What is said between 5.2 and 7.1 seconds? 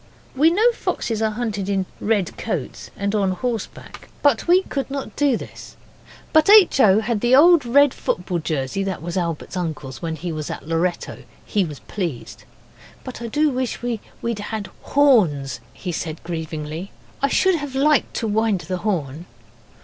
this but H. O.